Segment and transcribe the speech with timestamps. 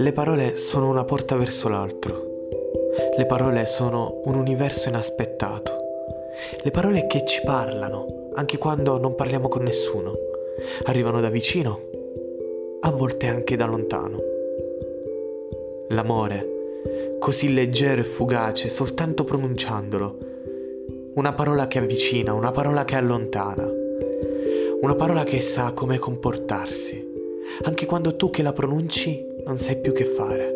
[0.00, 2.24] Le parole sono una porta verso l'altro.
[3.18, 5.72] Le parole sono un universo inaspettato.
[6.62, 10.14] Le parole che ci parlano, anche quando non parliamo con nessuno.
[10.84, 11.80] Arrivano da vicino,
[12.80, 14.22] a volte anche da lontano.
[15.88, 16.48] L'amore,
[17.18, 20.16] così leggero e fugace, soltanto pronunciandolo.
[21.16, 23.70] Una parola che avvicina, una parola che allontana.
[24.80, 27.06] Una parola che sa come comportarsi,
[27.64, 30.54] anche quando tu che la pronunci non sai più che fare.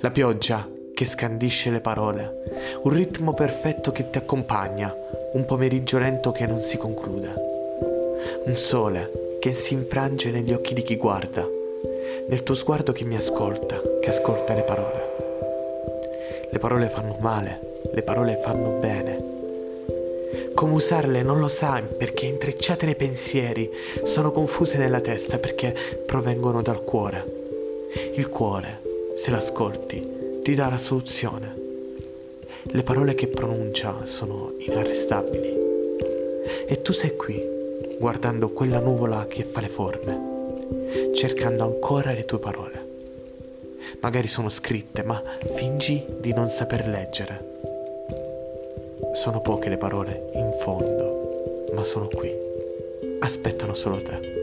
[0.00, 2.42] La pioggia che scandisce le parole,
[2.82, 4.94] un ritmo perfetto che ti accompagna,
[5.32, 7.34] un pomeriggio lento che non si conclude,
[8.44, 11.48] un sole che si infrange negli occhi di chi guarda,
[12.28, 15.10] nel tuo sguardo che mi ascolta, che ascolta le parole.
[16.50, 17.60] Le parole fanno male,
[17.92, 19.30] le parole fanno bene.
[20.54, 23.70] Come usarle non lo sai perché intrecciate nei pensieri,
[24.04, 25.74] sono confuse nella testa perché
[26.06, 27.40] provengono dal cuore.
[28.14, 28.82] Il cuore,
[29.16, 31.56] se l'ascolti, ti dà la soluzione.
[32.64, 35.56] Le parole che pronuncia sono inarrestabili.
[36.66, 37.42] E tu sei qui,
[37.98, 42.86] guardando quella nuvola che fa le forme, cercando ancora le tue parole.
[44.00, 45.22] Magari sono scritte, ma
[45.54, 47.50] fingi di non saper leggere.
[49.14, 52.30] Sono poche le parole, in fondo, ma sono qui.
[53.20, 54.41] Aspettano solo te.